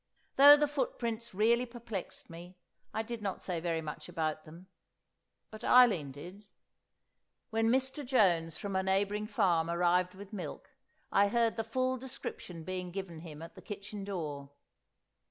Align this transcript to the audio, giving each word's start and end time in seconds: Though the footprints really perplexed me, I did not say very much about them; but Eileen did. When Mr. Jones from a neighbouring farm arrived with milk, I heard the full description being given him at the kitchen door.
Though 0.35 0.57
the 0.57 0.67
footprints 0.67 1.35
really 1.35 1.67
perplexed 1.67 2.27
me, 2.27 2.57
I 2.91 3.03
did 3.03 3.21
not 3.21 3.39
say 3.39 3.59
very 3.59 3.81
much 3.83 4.09
about 4.09 4.45
them; 4.45 4.65
but 5.51 5.63
Eileen 5.63 6.11
did. 6.11 6.47
When 7.51 7.69
Mr. 7.69 8.03
Jones 8.03 8.57
from 8.57 8.75
a 8.75 8.81
neighbouring 8.81 9.27
farm 9.27 9.69
arrived 9.69 10.15
with 10.15 10.33
milk, 10.33 10.71
I 11.11 11.27
heard 11.27 11.55
the 11.55 11.63
full 11.63 11.97
description 11.97 12.63
being 12.63 12.89
given 12.89 13.19
him 13.19 13.43
at 13.43 13.53
the 13.53 13.61
kitchen 13.61 14.03
door. 14.03 14.49